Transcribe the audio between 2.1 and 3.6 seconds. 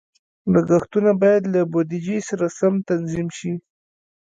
سره سم تنظیم شي.